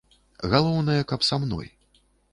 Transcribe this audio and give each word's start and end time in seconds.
Галоўнае, 0.53 0.97
каб 1.13 1.27
са 1.29 1.35
мной. 1.45 1.73